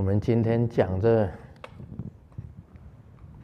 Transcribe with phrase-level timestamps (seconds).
[0.00, 1.26] 我们今天讲这《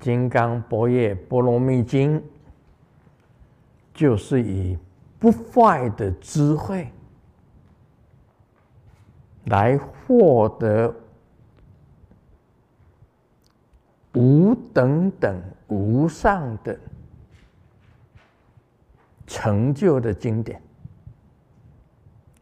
[0.00, 2.18] 金刚般若波罗蜜经》，
[3.92, 4.78] 就是以
[5.18, 6.90] 不坏的智慧
[9.44, 10.96] 来获得
[14.14, 15.38] 无等等
[15.68, 16.74] 无上的
[19.26, 20.58] 成就的经典，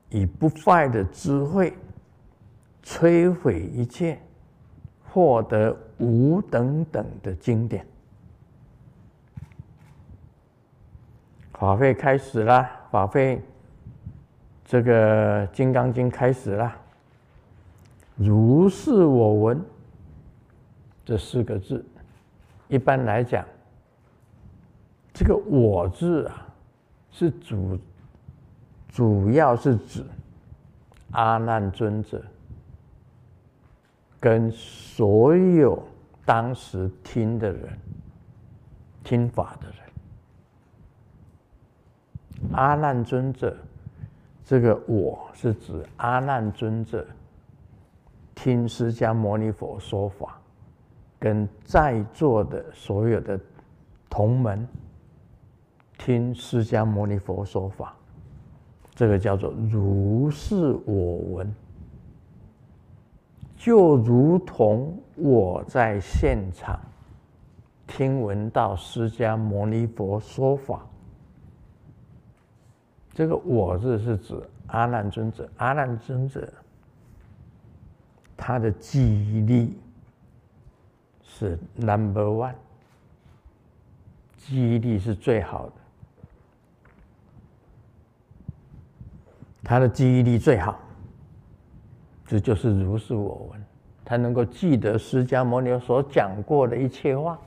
[0.09, 1.77] 以不坏的智慧。
[2.85, 4.19] 摧毁一切，
[5.11, 7.85] 获得无等等的经典。
[11.55, 13.43] 法会开始了，法会
[14.65, 16.77] 这个《金刚经》开始了。
[18.17, 19.65] 如是我闻，
[21.05, 21.85] 这四个字，
[22.69, 23.45] 一般来讲，
[25.13, 26.47] 这个“我”字啊，
[27.11, 27.79] 是主，
[28.89, 30.05] 主要是指
[31.13, 32.23] 阿难尊者。
[34.25, 35.79] 跟所有
[36.25, 37.79] 当时听的人、
[39.03, 39.77] 听法的人，
[42.55, 43.55] 阿难尊者，
[44.43, 47.07] 这个我是指阿难尊者
[48.35, 50.41] 听释迦牟尼佛说法，
[51.19, 53.39] 跟在座的所有的
[54.09, 54.67] 同门
[55.99, 57.95] 听释迦牟尼佛说法，
[58.95, 61.55] 这个叫做如是我闻。
[63.65, 66.79] 就如同我在现场
[67.87, 70.87] 听闻到释迦牟尼佛说法，
[73.15, 75.49] 这个“我”字是指阿难尊者。
[75.57, 76.47] 阿难尊者
[78.37, 79.81] 他的记忆力
[81.23, 82.53] 是 number one，
[84.37, 85.73] 记忆力是最好的，
[89.63, 90.79] 他的记忆力最好。
[92.27, 93.65] 这就是如是我闻，
[94.05, 97.39] 他能够记得释迦牟尼所讲过的一切话。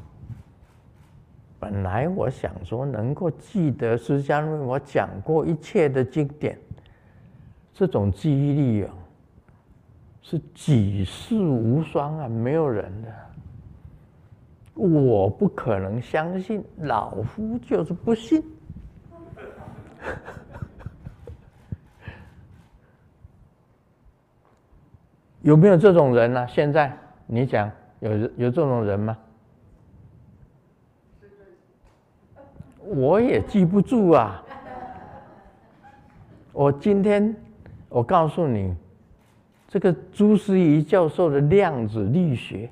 [1.59, 6.57] 本来我想说，能够记得释迦牟尼我讲过一切的经典，
[7.73, 8.93] 这种记忆力啊，
[10.21, 13.11] 是举世无双啊，没有人的。
[14.75, 18.43] 我不可能相信，老夫就是不信。
[25.47, 26.45] 有没有这种人呢、啊？
[26.45, 26.91] 现在
[27.25, 27.71] 你讲
[28.01, 29.17] 有有这种人吗？
[32.83, 34.43] 我也记不住啊。
[36.51, 37.33] 我今天
[37.87, 38.75] 我告诉你，
[39.69, 42.69] 这个朱思仪教授的量子力学，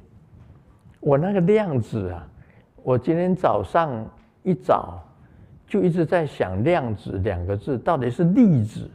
[1.00, 2.28] 我那个量子啊，
[2.84, 4.06] 我今天早上
[4.44, 5.02] 一早
[5.66, 8.91] 就一直在想“量子”两个字，到底是粒子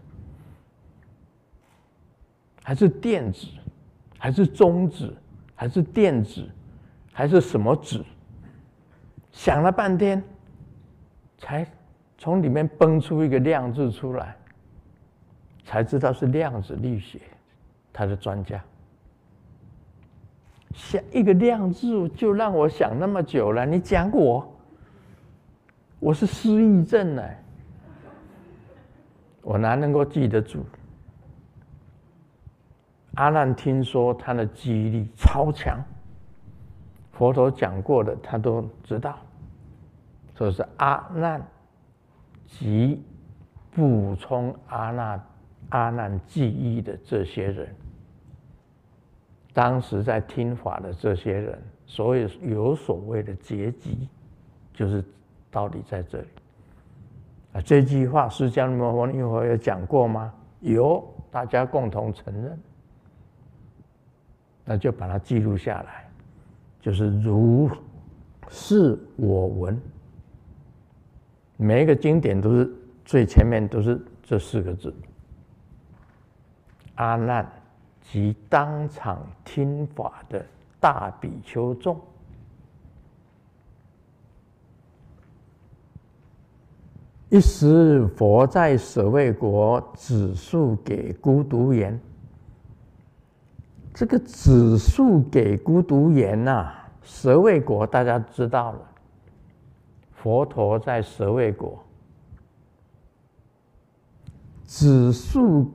[2.63, 3.47] 还是电子？
[4.23, 5.17] 还是中子，
[5.55, 6.47] 还是电子，
[7.11, 8.05] 还是什么子？
[9.33, 10.23] 想了半天，
[11.39, 11.67] 才
[12.19, 14.37] 从里面蹦出一个量字出来，
[15.65, 17.19] 才知道是量子力学，
[17.95, 18.63] 他的专家。
[20.75, 24.55] 想一个量字就让我想那么久了，你讲我，
[25.99, 27.23] 我是失忆症呢，
[29.41, 30.63] 我哪能够记得住？
[33.15, 35.79] 阿难听说他的记忆力超强，
[37.13, 39.19] 佛陀讲过的他都知道，
[40.35, 41.45] 所以是阿难
[42.47, 43.03] 及
[43.73, 45.25] 补充阿难
[45.71, 47.75] 阿难记忆的这些人，
[49.53, 54.09] 当时在听法的这些人，所以有所谓的结集，
[54.73, 55.05] 就是
[55.51, 56.29] 道理在这里。
[57.53, 60.33] 啊，这句话释迦牟尼佛有讲过吗？
[60.61, 62.59] 有，大家共同承认。
[64.71, 66.09] 那就把它记录下来，
[66.81, 67.69] 就是如
[68.49, 69.77] 是我闻。
[71.57, 72.73] 每一个经典都是
[73.05, 74.95] 最前面都是这四个字：
[76.95, 77.45] 阿难
[78.01, 80.47] 及当场听法的
[80.79, 82.01] 大比丘众。
[87.29, 92.01] 一时佛在舍卫国指述给孤独言。
[93.93, 96.73] 这个指树给孤独言呐，
[97.03, 98.81] 舍卫国大家知道了。
[100.13, 101.83] 佛陀在舍卫国
[104.67, 105.73] 指树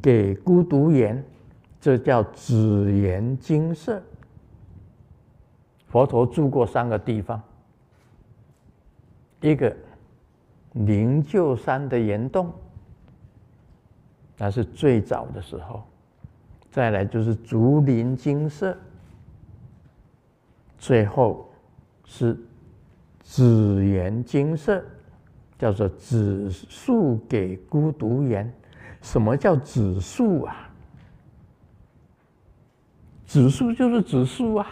[0.00, 1.24] 给孤独言，
[1.80, 4.00] 这叫指言精舍。
[5.88, 7.42] 佛陀住过三个地方，
[9.40, 9.74] 一个
[10.72, 12.52] 灵鹫山的岩洞，
[14.36, 15.82] 那是最早的时候。
[16.76, 18.76] 再来就是竹林精舍，
[20.76, 21.50] 最后
[22.04, 22.38] 是
[23.22, 24.84] 紫园精舍，
[25.58, 28.52] 叫做紫树给孤独园。
[29.00, 30.68] 什么叫紫树啊？
[33.24, 34.66] 紫树就是紫树啊。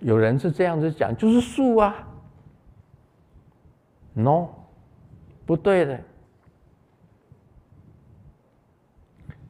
[0.00, 1.94] 有人是这样子讲，就是树啊。
[4.14, 4.48] No，
[5.46, 6.00] 不对的。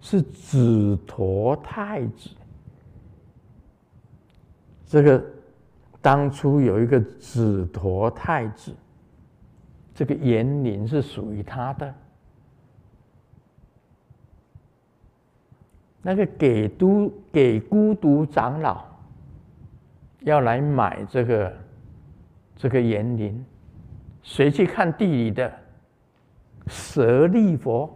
[0.08, 2.31] 是指陀太子，
[4.87, 5.20] 这个
[6.00, 8.73] 当初有一个指陀太子，
[9.93, 11.93] 这个园林是属于他的。
[16.03, 18.85] 那个给都给孤独长老
[20.20, 21.52] 要来买这个
[22.55, 23.44] 这个园林，
[24.23, 25.52] 谁去看地里的？
[26.69, 27.91] 舍利佛。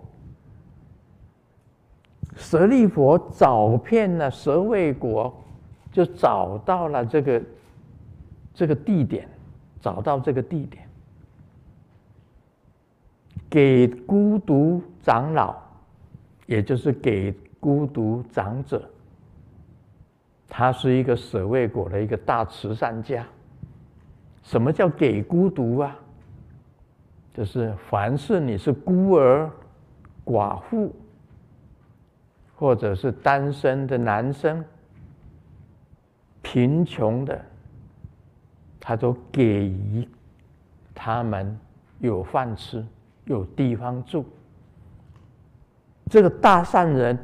[2.36, 5.34] 舍利佛找遍了舍卫国，
[5.92, 7.42] 就找到了这个
[8.54, 9.28] 这个地点，
[9.80, 10.88] 找到这个地点，
[13.48, 15.56] 给孤独长老，
[16.46, 18.88] 也就是给孤独长者，
[20.48, 23.26] 他是一个舍卫国的一个大慈善家。
[24.42, 25.96] 什么叫给孤独啊？
[27.34, 29.50] 就是凡是你是孤儿
[30.24, 30.94] 寡妇。
[32.60, 34.62] 或者是单身的男生，
[36.42, 37.42] 贫穷的，
[38.78, 40.06] 他都给予
[40.94, 41.58] 他们
[42.00, 42.84] 有饭吃，
[43.24, 44.26] 有地方住。
[46.10, 47.18] 这个大善人，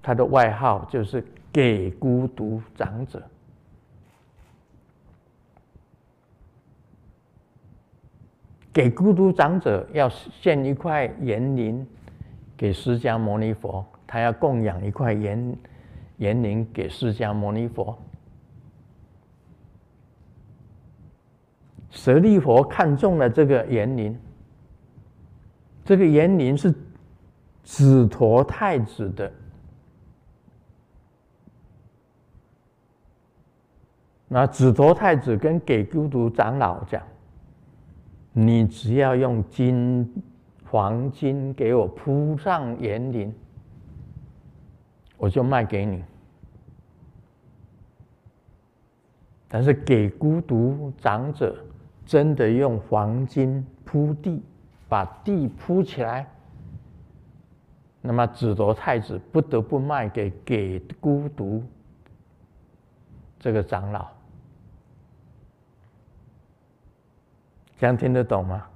[0.00, 3.20] 他的外号就是给孤独长者。
[8.72, 11.84] 给孤独长者要献一块园林
[12.56, 13.84] 给释迦牟尼佛。
[14.12, 15.56] 他要供养一块园
[16.18, 17.96] 园林给释迦牟尼佛，
[21.88, 24.14] 舍利佛看中了这个园林，
[25.82, 26.74] 这个园林是
[27.64, 29.32] 指陀太子的，
[34.28, 37.02] 那指陀太子跟给孤独长老讲
[38.34, 40.06] ：“你只要用金
[40.70, 43.34] 黄金给我铺上园林。”
[45.22, 46.02] 我就卖给你，
[49.46, 51.56] 但是给孤独长者
[52.04, 54.42] 真的用黄金铺地，
[54.88, 56.28] 把地铺起来，
[58.00, 61.62] 那么指陀太子不得不卖给给孤独
[63.38, 64.08] 这个长老，
[67.78, 68.66] 这样听得懂吗？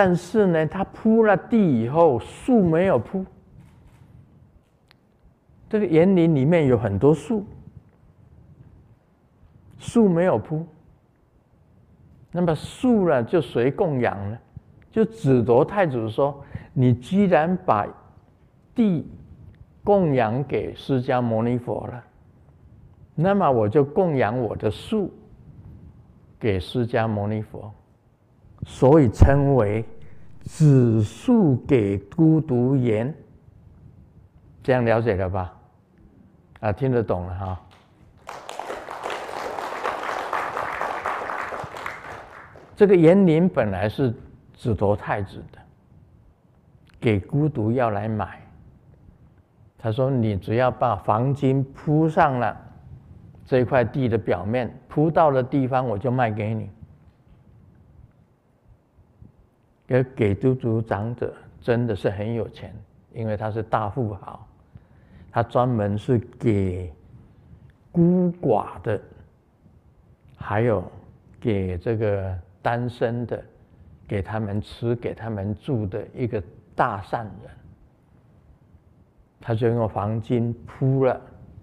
[0.00, 3.26] 但是呢，他铺了地以后，树没有铺。
[5.68, 7.44] 这个园林里面有很多树，
[9.76, 10.64] 树没有铺。
[12.30, 14.38] 那么树呢，就谁供养呢？
[14.92, 17.84] 就指陀太子说：“你既然把
[18.76, 19.04] 地
[19.82, 22.04] 供养给释迦牟尼佛了，
[23.16, 25.12] 那么我就供养我的树
[26.38, 27.68] 给释迦牟尼佛。”
[28.70, 29.84] 所以称为
[30.44, 33.12] 紫树给孤独园，
[34.62, 35.52] 这样了解了吧？
[36.60, 37.60] 啊，听得懂了哈。
[42.76, 44.14] 这个园林本来是
[44.54, 45.58] 指夺太子的，
[47.00, 48.40] 给孤独要来买。
[49.76, 52.56] 他说：“你只要把黄金铺上了
[53.44, 56.70] 这块地的表面，铺到的地方，我就卖给你。”
[59.88, 62.74] 给给都族长者真的是很有钱，
[63.14, 64.46] 因为他是大富豪，
[65.32, 66.92] 他专门是给
[67.90, 69.00] 孤寡的，
[70.36, 70.84] 还有
[71.40, 73.42] 给这个单身的，
[74.06, 76.42] 给他们吃、给他们住的一个
[76.76, 77.50] 大善人。
[79.40, 81.18] 他就用黄金铺了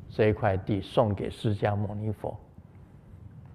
[0.10, 2.36] 这一块地，送给释迦牟尼佛。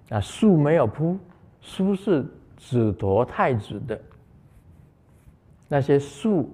[0.07, 1.17] 那树没有铺，
[1.59, 2.25] 树是
[2.55, 3.99] 指陀太子的。
[5.73, 6.49] 那些树，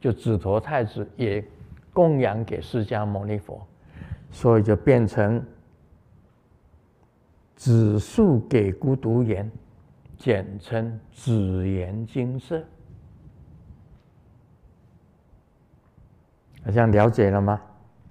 [0.00, 1.44] 就指陀太子也
[1.92, 3.60] 供养给释迦牟尼佛，
[4.30, 5.44] 所以就变成
[7.54, 9.52] 紫树给孤独园，
[10.16, 12.64] 简称紫园金色。
[16.64, 17.60] 好像了解了吗？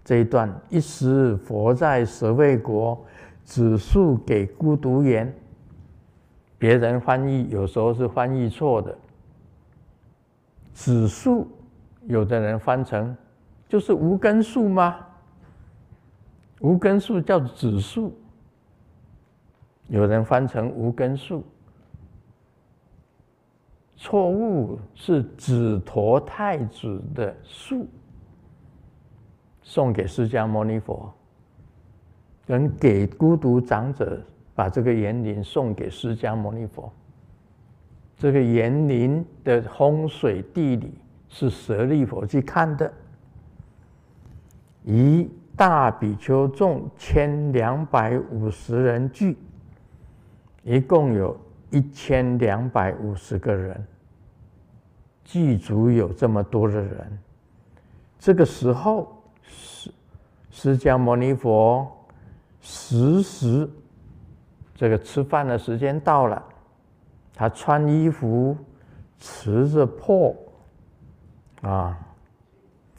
[0.05, 3.03] 这一段一时佛在舍卫国，
[3.43, 5.33] 紫树给孤独园。
[6.59, 8.95] 别人翻译有时候是翻译错的。
[10.73, 11.47] 紫树
[12.07, 13.15] 有的人翻成
[13.67, 15.05] 就是无根树吗？
[16.59, 18.13] 无根树叫指树，
[19.87, 21.43] 有人翻成无根树，
[23.95, 27.87] 错误是指陀太子的树，
[29.63, 31.11] 送给释迦牟尼佛，
[32.45, 34.21] 跟给孤独长者
[34.53, 36.91] 把这个园林送给释迦牟尼佛，
[38.21, 40.93] 这个园林的风水地理
[41.27, 42.93] 是舍利弗去看的，
[44.83, 45.27] 一。
[45.53, 49.37] 大比丘众千两百五十人聚，
[50.63, 51.37] 一共有
[51.69, 53.85] 一千两百五十个人，
[55.23, 57.19] 具足有这么多的人。
[58.17, 59.91] 这个时候，释
[60.49, 61.87] 释迦牟尼佛
[62.59, 63.69] 时时，
[64.73, 66.43] 这个吃饭的时间到了，
[67.41, 68.55] 他穿衣服，
[69.17, 70.35] 持着破，
[71.63, 71.97] 啊，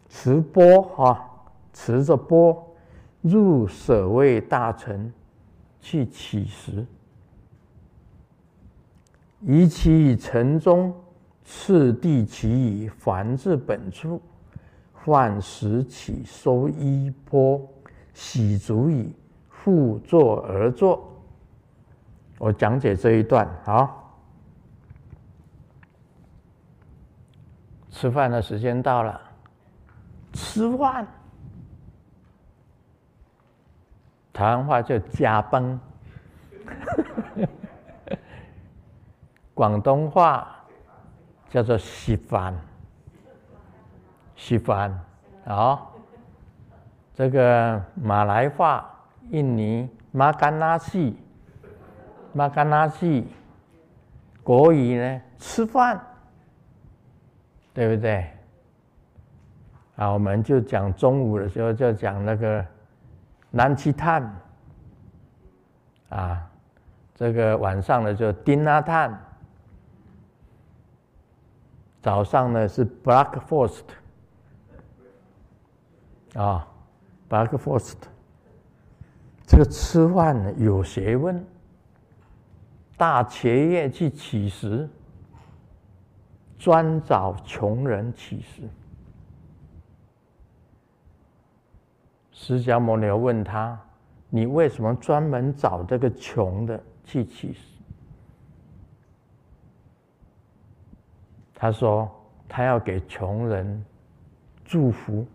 [0.09, 1.29] 持钵啊。
[1.73, 2.75] 持着钵
[3.23, 5.11] 入舍卫大城
[5.81, 6.85] 去乞食，
[9.41, 10.93] 以其城中
[11.45, 14.21] 次第其已还至本处，
[14.93, 17.63] 饭食訖收衣钵，
[18.13, 19.15] 洗足已，
[19.49, 21.09] 复坐而坐。
[22.39, 24.01] 我讲解这一段，好，
[27.93, 29.21] 吃饭的时间到了，
[30.33, 31.07] 吃饭。
[34.33, 35.79] 台湾话叫加崩，
[39.53, 40.49] 广东话
[41.51, 42.57] 叫做稀饭，
[44.35, 44.99] 稀饭。
[45.45, 45.93] 好，
[47.15, 48.91] 这个马来话、
[49.29, 51.19] 印尼马干纳西，
[52.33, 53.29] 马干纳西，
[54.43, 56.01] 国语呢吃饭，
[57.75, 58.26] 对不对？
[59.97, 62.64] 啊，我们就讲中午的时候就讲那个。
[63.55, 64.35] 南七碳，
[66.09, 66.50] 啊，
[67.14, 69.23] 这个晚上呢就丁拉碳，
[72.00, 73.83] 早上呢是 breakfast，
[76.33, 76.67] 啊
[77.29, 77.97] ，breakfast，
[79.47, 81.45] 这个吃饭呢有学问，
[82.97, 84.88] 大企业去乞食，
[86.62, 88.62] 专找穷人乞食。
[92.31, 93.76] 释迦牟尼问他
[94.31, 97.61] ：“你为什么专门找这个穷的去乞食？”
[101.52, 102.09] 他说
[102.49, 103.85] ：“他要给穷人
[104.64, 105.26] 祝福，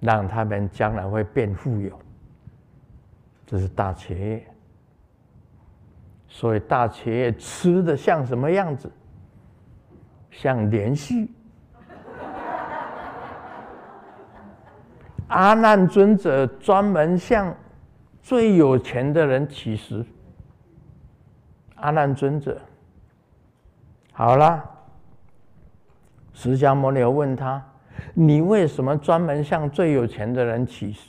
[0.00, 1.98] 让他们将来会变富有。”
[3.46, 4.46] 这是大企业。
[6.28, 8.92] 所以大企业吃的像什么样子？
[10.30, 11.32] 像连续。
[15.28, 17.54] 阿难尊者专门向
[18.20, 20.04] 最有钱的人乞食。
[21.76, 22.60] 阿难尊者，
[24.12, 24.68] 好了，
[26.32, 27.64] 释迦牟尼问他
[28.12, 31.08] ：“你为什么专门向最有钱的人乞食？”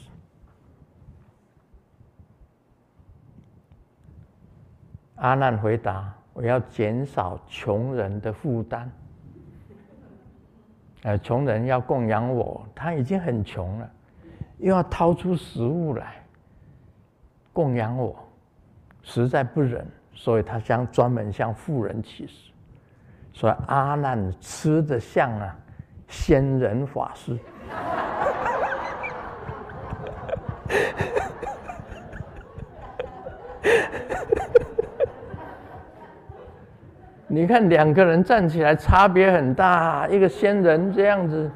[5.15, 8.89] 阿难回答：“我要减少穷人的负担。
[11.03, 13.89] 呃，穷人要供养我，他已经很穷了。”
[14.59, 16.23] 又要掏出食物来
[17.51, 18.15] 供养我，
[19.01, 22.51] 实在不忍，所以他将专门向富人乞食。
[23.33, 25.57] 所以阿难吃的像啊
[26.07, 27.35] 仙人法师。
[37.33, 41.49] 你看两个人站起来差别很大，一个仙人这样子。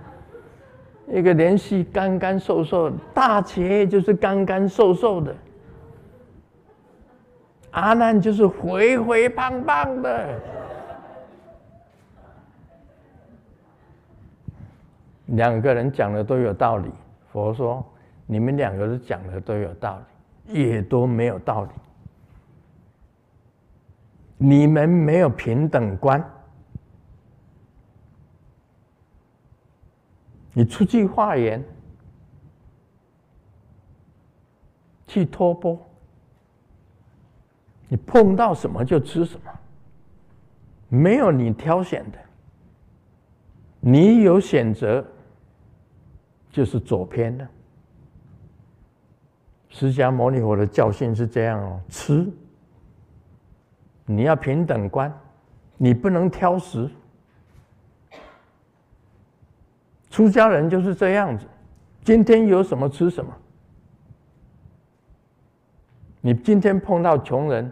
[1.07, 5.35] 一个连续干干瘦瘦，大迦叶就是干干瘦瘦的，
[7.71, 10.39] 阿难就是肥肥胖胖的。
[15.25, 16.89] 两个人讲的都有道理。
[17.33, 17.85] 佛说
[18.25, 19.99] ：“你们两个人讲的都有道
[20.47, 21.69] 理，也都没有道理。
[24.37, 26.23] 你们没有平等观。”
[30.57, 31.61] 你出去化缘，
[35.05, 35.77] 去托钵，
[37.89, 39.51] 你碰到什么就吃什么，
[40.87, 42.17] 没有你挑选的，
[43.81, 45.05] 你有选择，
[46.51, 47.45] 就是左偏的。
[49.67, 52.31] 释迦牟尼佛的教训是这样哦，吃，
[54.05, 55.11] 你要平等观，
[55.77, 56.89] 你不能挑食。
[60.09, 61.45] 出家人就是这样子，
[62.03, 63.35] 今天有什么吃什么。
[66.21, 67.71] 你今天碰到穷人，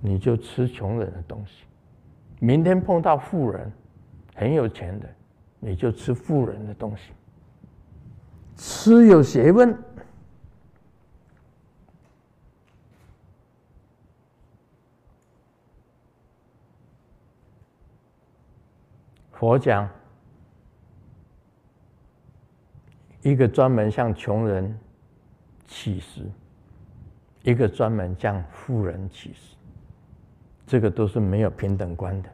[0.00, 1.64] 你就吃穷人的东西；
[2.40, 3.70] 明天碰到富人，
[4.34, 5.08] 很有钱的，
[5.60, 7.12] 你就吃富人的东西。
[8.56, 9.76] 吃有学问。
[19.42, 19.88] 佛讲，
[23.22, 24.78] 一个专门向穷人
[25.66, 26.30] 乞食，
[27.42, 29.56] 一个专门向富人乞食，
[30.64, 32.30] 这个都是没有平等观的，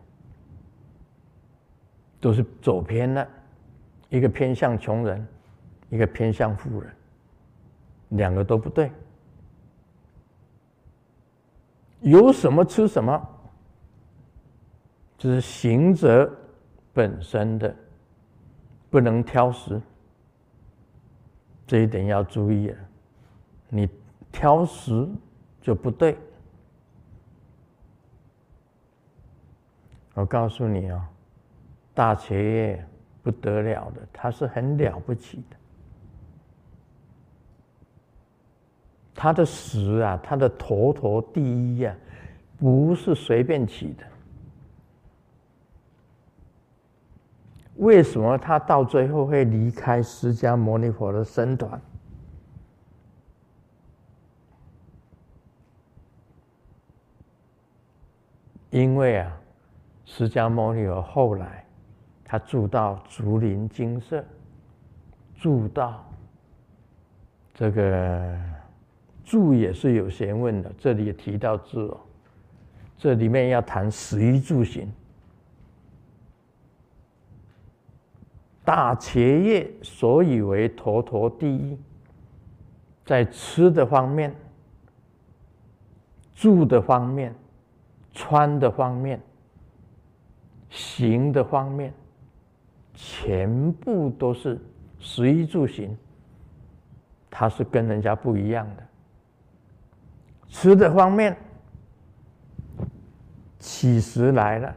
[2.21, 3.27] 都是走偏了。
[4.11, 5.27] 一个偏向穷人，
[5.89, 6.95] 一个偏向富人，
[8.11, 8.93] 两个都不对。
[12.01, 13.19] 有什么吃什么，
[15.17, 16.31] 这是行者。
[16.99, 17.73] 本身的
[18.91, 19.81] 不能挑食，
[21.65, 22.77] 这一点要注意啊！
[23.69, 23.89] 你
[24.33, 25.09] 挑食
[25.61, 26.19] 就不对。
[30.15, 31.01] 我告诉你哦，
[31.95, 32.85] 大企业
[33.23, 35.57] 不得了的，他是很了不起的。
[39.15, 41.97] 他的食啊，他的头头第一呀，
[42.59, 44.05] 不是随便起的。
[47.79, 51.81] 为什么他到最后会离开释迦牟尼佛的身团？
[58.71, 59.41] 因为啊，
[60.05, 61.65] 释迦牟尼佛后来
[62.25, 64.23] 他住到竹林精舍，
[65.37, 66.05] 住到
[67.55, 68.37] 这个
[69.25, 70.71] 住也是有学问的。
[70.79, 72.01] 这里也提到住哦，
[72.97, 74.93] 这里面要谈食衣住行。
[78.69, 81.79] 大企业所以为头头第一，
[83.03, 84.37] 在吃的方面、
[86.35, 87.35] 住的方面、
[88.13, 89.19] 穿的方面、
[90.69, 91.95] 行的方面，
[92.93, 94.61] 全部都是
[94.99, 95.97] 食衣住行，
[97.31, 98.87] 他是跟人家不一样的。
[100.47, 101.35] 吃的方面，
[103.59, 104.77] 起食来了，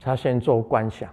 [0.00, 1.08] 他先做观想。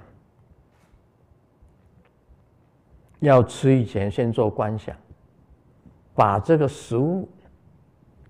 [3.20, 4.96] 要吃以前，先做观想，
[6.16, 7.28] 把这个食物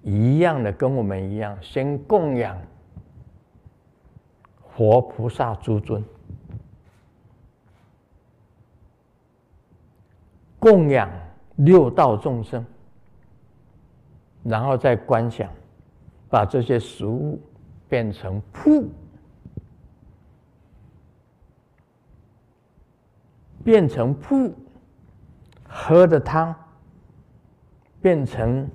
[0.02, 2.60] 一样的跟我们一样，先供养
[4.76, 6.04] 佛菩萨诸尊，
[10.58, 11.08] 供养
[11.58, 12.66] 六道众生，
[14.44, 15.48] 然后再观想，
[16.30, 17.40] 把这些食物
[17.88, 18.90] 变成瀑，
[23.64, 24.52] 变成瀑。
[25.72, 26.54] 喝的汤
[28.02, 28.68] 变成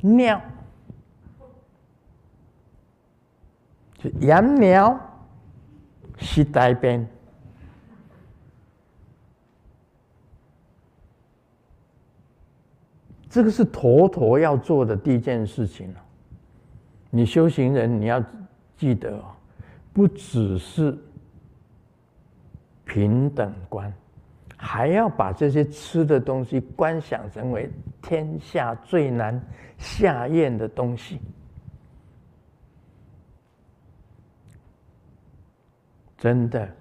[0.00, 0.42] 尿，
[3.96, 5.00] 就羊尿
[6.18, 7.06] 是大便，
[13.30, 15.94] 这个是头头要做的第一件事情。
[17.10, 18.22] 你修行人，你要
[18.76, 19.22] 记得，
[19.92, 20.98] 不只是
[22.84, 23.92] 平等观。
[24.64, 27.68] 还要把这些吃的东西观想成为
[28.00, 29.38] 天下最难
[29.76, 31.20] 下咽的东西，
[36.16, 36.72] 真的，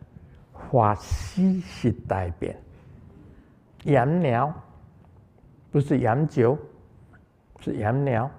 [0.70, 2.56] 法西是大便，
[3.86, 4.54] 羊尿
[5.72, 6.56] 不是羊酒，
[7.62, 8.30] 是羊尿，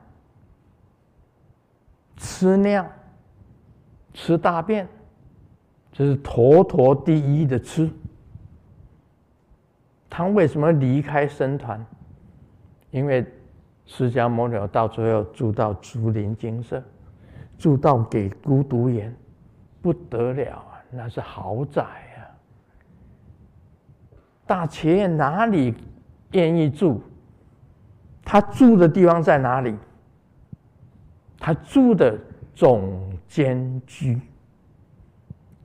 [2.16, 2.88] 吃尿，
[4.14, 4.87] 吃大便，
[5.90, 7.90] 这是头头第一的吃。
[10.14, 11.83] 他为什么离开僧团？
[12.90, 13.27] 因为
[13.87, 16.85] 释迦牟尼到最后住到竹林精舍，
[17.57, 19.16] 住到给孤独园，
[19.81, 20.85] 不得了啊！
[20.90, 22.20] 那是豪宅啊！
[24.46, 25.75] 大企业哪里
[26.33, 27.01] 愿意住？
[28.22, 29.75] 他住的地方在哪里？
[31.38, 32.18] 他住的
[32.55, 34.20] 总监居，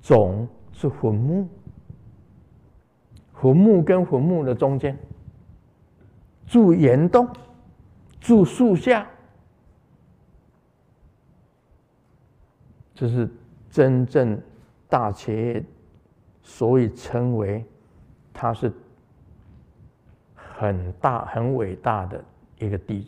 [0.01, 1.49] 总是坟墓。
[3.41, 4.97] 坟墓跟坟墓的中间，
[6.45, 7.27] 住岩洞，
[8.19, 9.07] 住树下，
[12.95, 13.29] 这是
[13.69, 14.41] 真正
[14.89, 15.63] 大企业，
[16.41, 17.63] 所以称为
[18.33, 18.71] 他是
[20.35, 22.23] 很大很伟大的
[22.57, 23.07] 一个弟子。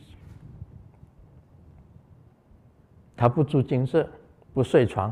[3.17, 4.07] 他不住金舍，
[4.53, 5.11] 不睡床，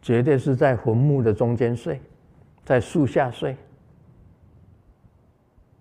[0.00, 2.00] 绝对是在坟墓的中间睡，
[2.64, 3.56] 在树下睡，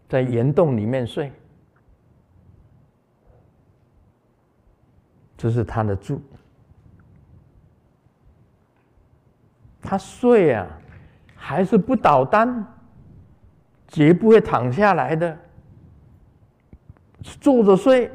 [0.10, 1.32] 在岩洞里面睡，
[5.38, 6.22] 这是他的住。
[9.82, 10.67] 他睡啊，
[11.36, 12.65] 还是不倒单，
[13.88, 15.38] 绝不会躺下来的，
[17.22, 18.12] 坐着睡。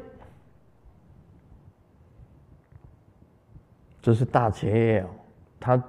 [4.01, 5.05] 这是大迦叶，
[5.59, 5.81] 他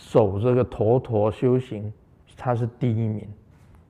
[0.00, 1.92] 守这个陀陀修行，
[2.36, 3.28] 他是第一名，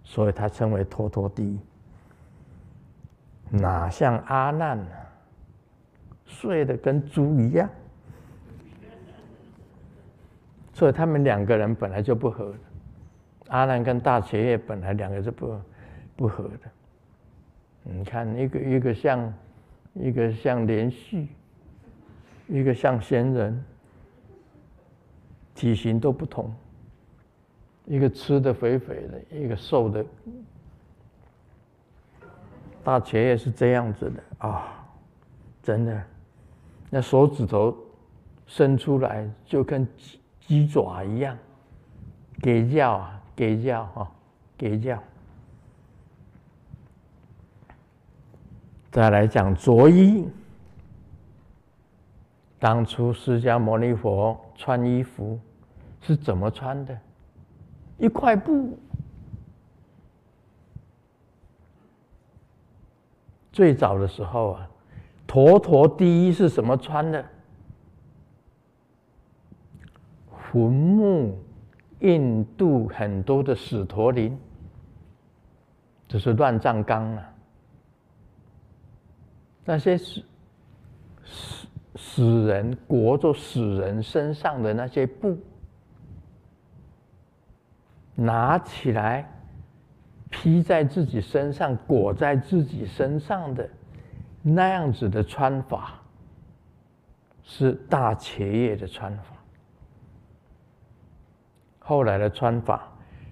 [0.02, 1.58] 所以他称为陀陀第一。
[3.48, 4.90] 哪像阿难呢？
[6.26, 7.70] 睡得跟猪一样，
[10.72, 12.52] 所以他们两个人本来就不合。
[13.48, 15.60] 阿难跟大迦叶本来两个是不
[16.16, 16.70] 不合的。
[17.84, 19.32] 你看，一个一个像，
[19.94, 21.28] 一个像连续。
[22.52, 23.64] 一个像仙人，
[25.60, 26.50] 体型都不同。
[27.84, 30.02] 一个吃的肥肥的，一个瘦的。
[32.82, 34.82] 大迦叶是这样子的啊、
[35.62, 36.02] 真的，
[36.88, 37.76] 那手指头
[38.46, 41.36] 伸出来就跟鸡鸡爪一样，
[42.40, 44.10] 给叫啊，给叫啊，
[44.56, 44.98] 给叫。
[48.90, 50.26] 再来讲着衣。
[52.58, 55.38] 当初释迦牟尼佛穿衣服
[56.00, 56.98] 是怎么穿的？
[57.98, 58.78] 一块布。
[63.52, 64.70] 最早的时候啊，
[65.26, 67.24] 头陀第一是什么穿的？
[70.30, 71.38] 坟墓，
[72.00, 74.38] 印度很多的死陀林，
[76.08, 77.32] 这是乱葬岗啊，
[79.64, 80.22] 那些死
[81.24, 81.66] 死。
[81.96, 85.36] 死人裹着死人身上的那些布，
[88.20, 89.26] 拿起来
[90.28, 93.66] 披在自己身上，裹在自己身上的
[94.42, 95.94] 那样子的穿法，
[97.42, 99.36] 是大迦叶的穿法。
[101.78, 102.86] 后来的穿法，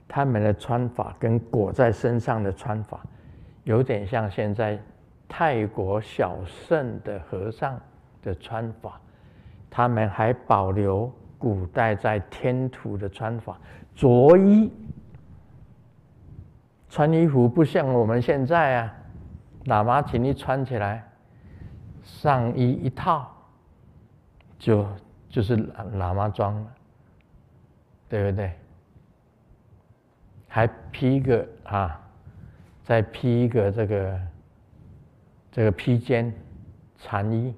[0.08, 3.04] 他们的穿法跟裹在身上的穿法，
[3.64, 4.80] 有点像现在
[5.28, 7.78] 泰国小圣的和尚
[8.22, 8.98] 的穿法，
[9.68, 13.58] 他们还保留古代在天土的穿法。
[13.94, 14.72] 着衣，
[16.88, 18.94] 穿衣服不像我们现在啊，
[19.64, 21.08] 喇嘛请你穿起来，
[22.02, 23.30] 上衣一套，
[24.58, 24.86] 就
[25.28, 26.72] 就是喇喇嘛装了，
[28.08, 28.52] 对不对？
[30.48, 32.00] 还披一个啊，
[32.84, 34.20] 再披一个这个
[35.50, 36.32] 这个披肩
[36.98, 37.54] 禅衣。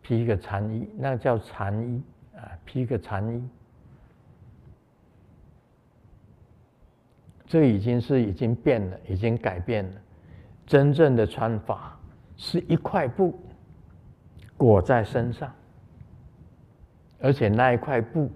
[0.00, 2.02] 披一个禅衣，那个叫禅衣，
[2.68, 3.48] 披个禅衣，
[7.46, 10.00] 这已经是已经变了，已经改变了。
[10.66, 11.98] 真正的穿法
[12.36, 13.40] 是一块布
[14.58, 15.50] 裹在身上，
[17.18, 18.30] 而且那一块布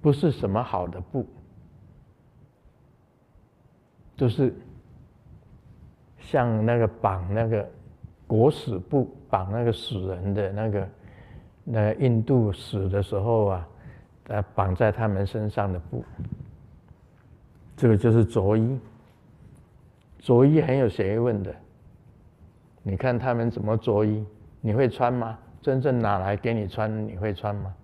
[0.00, 1.26] 不是什么好的布，
[4.16, 4.54] 就是
[6.20, 7.68] 像那个绑那个
[8.28, 9.12] 裹死布。
[9.28, 10.88] 绑那个死人的那个，
[11.68, 13.68] 那印度死的时候啊，
[14.28, 16.04] 呃，绑在他们身上的布，
[17.76, 18.78] 这个就是着衣。
[20.20, 21.52] 着衣很有学问的，
[22.84, 24.24] 你看他们怎么着衣，
[24.60, 25.36] 你会穿吗？
[25.60, 27.74] 真正拿来给你穿，你会穿吗？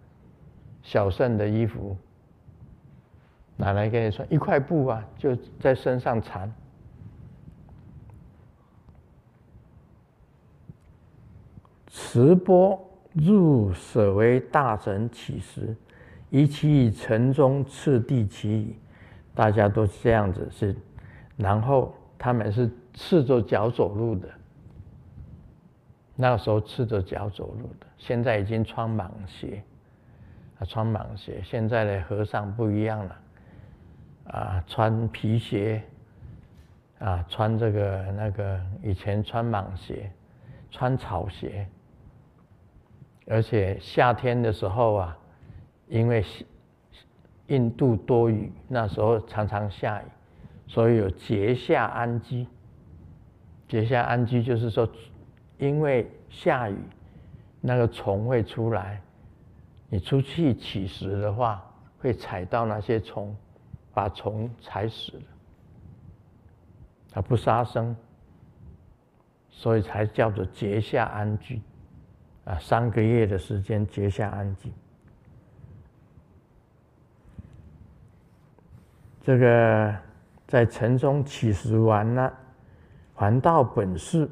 [0.83, 1.97] 小圣的衣服，
[3.57, 6.53] 拿来给你穿，一块布啊，就在身上缠。
[11.89, 12.81] 持钵
[13.13, 15.77] 入舍为大神起时，
[16.31, 18.77] 以其以城中次第起矣。
[19.35, 20.77] 大家都这样子是，
[21.37, 24.29] 然后他们是赤着脚走路的。
[26.15, 29.63] 那个时候赤着脚走路的，现在已经穿蟒鞋，
[30.59, 31.41] 啊，穿蟒鞋。
[31.43, 33.21] 现在的和尚不一样了，
[34.25, 35.83] 啊，穿皮鞋，
[36.99, 40.13] 啊，穿这个那个，以前穿蟒鞋，
[40.71, 41.67] 穿草鞋。
[43.27, 45.19] 而且夏天的时候啊，
[45.89, 46.25] 因为
[47.47, 50.07] 印度多雨，那时候常常下雨，
[50.67, 52.47] 所以有节夏安居。
[53.69, 54.89] 节夏安居就是说，
[55.59, 56.77] 因为下雨，
[57.61, 59.01] 那个虫会出来，
[59.89, 61.65] 你出去乞食的话，
[61.99, 63.35] 会踩到那些虫，
[63.95, 65.23] 把虫踩死了，
[67.13, 67.95] 它不杀生，
[69.49, 71.61] 所以才叫做节下安居。
[72.45, 74.73] 啊，三个月的时间结下安静。
[79.21, 79.95] 这个
[80.49, 82.33] 在城中乞食完了，
[83.15, 84.29] 还到本室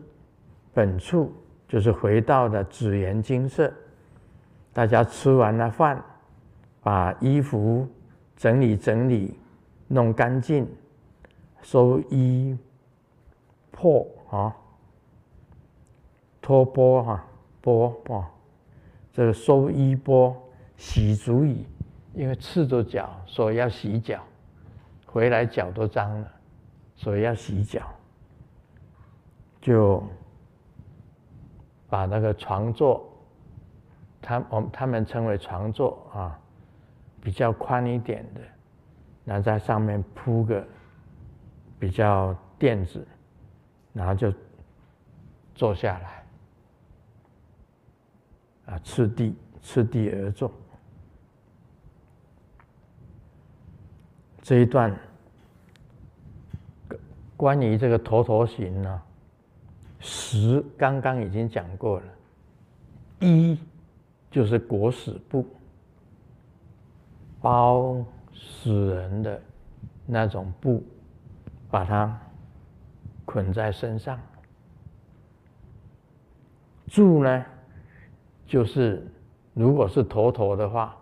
[0.74, 1.32] 本处，
[1.68, 3.72] 就是回到了紫园精舍。
[4.72, 6.02] 大家吃完了饭，
[6.82, 7.88] 把衣服
[8.36, 9.38] 整理整理，
[9.86, 10.68] 弄干净，
[11.62, 12.58] 收衣
[13.70, 14.56] 破啊，
[16.42, 17.24] 脱钵哈，
[17.60, 18.30] 波啊，
[19.12, 20.36] 这个收衣钵，
[20.76, 21.66] 洗足矣，
[22.14, 24.22] 因为赤着脚，所以要洗脚，
[25.06, 26.32] 回来脚都脏了，
[26.94, 27.82] 所以要洗脚，
[29.60, 30.02] 就
[31.88, 33.06] 把那个床座。
[34.22, 36.38] 他我他们称为床座啊，
[37.22, 38.40] 比较宽一点的，
[39.24, 40.62] 然后在上面铺个
[41.78, 43.06] 比较垫子，
[43.94, 44.30] 然后就
[45.54, 46.19] 坐下来，
[48.70, 50.50] 啊，次第次第而坐。
[54.40, 54.96] 这一段
[57.36, 59.02] 关于这个头陀行呢，
[59.98, 62.06] 十刚刚已经讲过了，
[63.18, 63.58] 一。
[64.30, 65.44] 就是裹死布，
[67.40, 67.96] 包
[68.32, 69.42] 死人的
[70.06, 70.84] 那种布，
[71.68, 72.16] 把它
[73.24, 74.16] 捆在身上。
[76.86, 77.44] 住呢，
[78.50, 79.06] 就是
[79.54, 80.96] 如果是头陀的话，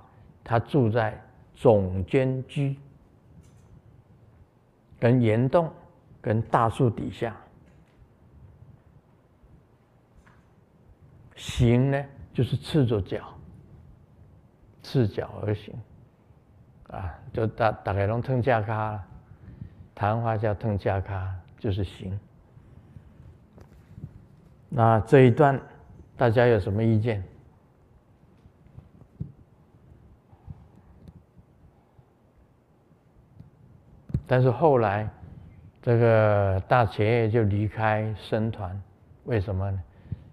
[0.44, 1.18] 他住在
[1.54, 2.76] 总监居，
[5.00, 5.72] 跟岩洞、
[6.20, 7.34] 跟大树底下。
[11.36, 12.04] 行呢？
[12.34, 13.24] 就是赤着脚，
[14.82, 15.74] 赤脚而行，
[16.88, 19.02] 啊，就大大概拢腾架卡，
[19.94, 22.20] 台湾话叫腾架咖，就是行。
[24.68, 25.58] 那这一段
[26.14, 27.24] 大家有什么意见？
[34.28, 35.10] 但是后来
[35.82, 38.80] 这个大企业就离开僧团，
[39.24, 39.82] 为什么呢？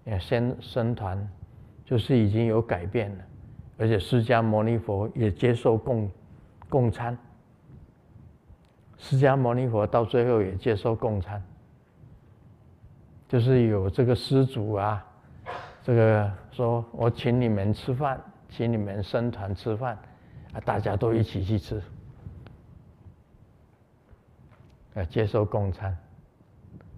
[0.04, 1.28] 因为僧僧团。
[1.88, 3.24] 就是已经有改变了，
[3.78, 6.10] 而且释迦牟尼佛也接受供
[6.68, 7.16] 供餐。
[8.98, 11.40] 释迦牟尼佛到最后也接受供餐，
[13.28, 15.06] 就是有这个施主啊，
[15.84, 19.96] 这个说我请你们吃饭，请你们僧团吃饭，
[20.54, 21.80] 啊，大家都一起去吃，
[24.96, 25.96] 啊，接受供餐。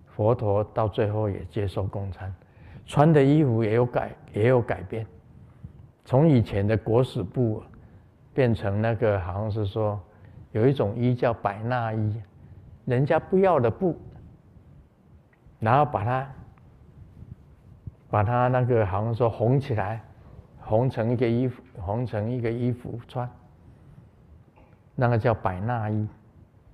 [0.06, 2.34] 佛陀到最后也接受供餐。
[2.86, 5.06] 穿的衣服也有改，也有改变，
[6.06, 7.62] 从以前的裹死布
[8.32, 10.00] 变成那个，好像是说
[10.52, 12.22] 有一种衣叫百纳衣，
[12.86, 14.00] 人家不要的布，
[15.60, 16.32] 然后把它
[18.08, 20.02] 把它那个好像说缝起来，
[20.66, 23.28] 缝成一个衣服，缝成一个衣服穿，
[24.94, 26.08] 那个叫百纳衣，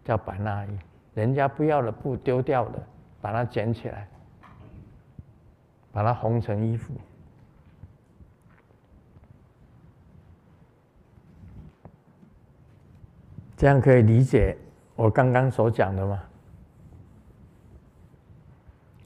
[0.04, 0.78] 叫百纳衣，
[1.14, 2.82] 人家不要的布丢掉了，
[3.20, 4.06] 把它捡起来。
[5.92, 6.92] 把它缝成衣服，
[13.56, 14.56] 这样可以理解
[14.96, 16.20] 我刚刚所讲的吗？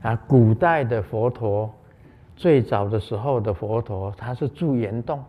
[0.00, 1.70] 啊，古代的佛陀，
[2.34, 5.22] 最早的时候的佛陀，他是住岩洞，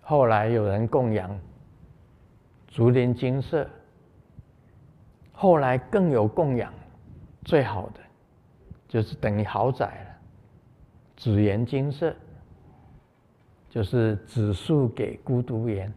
[0.00, 1.38] 后来有人供养
[2.66, 3.68] 竹林精舍，
[5.36, 6.72] 后来更有供养
[7.44, 8.00] 最好的。
[8.88, 10.16] 就是等于豪宅了，
[11.16, 12.14] 紫园金色，
[13.68, 15.92] 就是紫树给孤独园，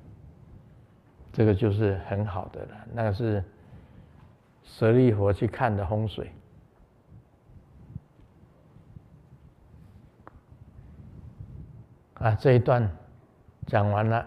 [1.31, 2.87] 这个就是很好的了。
[2.91, 3.43] 那个是
[4.63, 6.31] 舍利佛去看的风水。
[12.15, 12.91] 啊，这一段
[13.67, 14.25] 讲完了。